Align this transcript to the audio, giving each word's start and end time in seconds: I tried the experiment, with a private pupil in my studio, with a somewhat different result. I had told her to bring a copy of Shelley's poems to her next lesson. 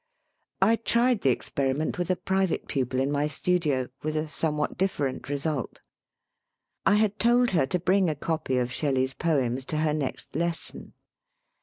I 0.63 0.77
tried 0.77 1.21
the 1.21 1.29
experiment, 1.29 1.99
with 1.99 2.09
a 2.09 2.15
private 2.15 2.67
pupil 2.67 2.99
in 2.99 3.11
my 3.11 3.27
studio, 3.27 3.87
with 4.01 4.15
a 4.17 4.27
somewhat 4.27 4.75
different 4.75 5.29
result. 5.29 5.79
I 6.87 6.95
had 6.95 7.19
told 7.19 7.51
her 7.51 7.67
to 7.67 7.77
bring 7.77 8.09
a 8.09 8.15
copy 8.15 8.57
of 8.57 8.71
Shelley's 8.73 9.13
poems 9.13 9.63
to 9.65 9.77
her 9.77 9.93
next 9.93 10.35
lesson. 10.35 10.93